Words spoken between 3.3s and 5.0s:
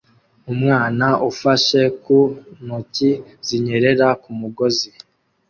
zinyerera ku mugozi